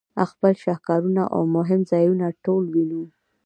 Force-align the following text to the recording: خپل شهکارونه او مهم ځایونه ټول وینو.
خپل 0.31 0.53
شهکارونه 0.63 1.23
او 1.35 1.41
مهم 1.55 1.81
ځایونه 1.91 2.25
ټول 2.43 2.63
وینو. 2.73 3.03